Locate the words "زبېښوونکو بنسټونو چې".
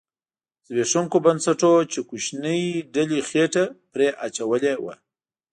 0.67-1.99